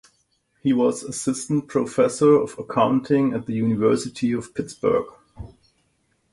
[0.63, 5.13] He was assistant professor of accounting at the University of Pittsburgh.